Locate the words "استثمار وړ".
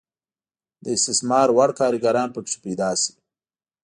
0.97-1.69